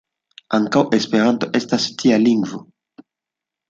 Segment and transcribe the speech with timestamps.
[0.57, 2.67] Ankaŭ Esperanto estas tia lingvo.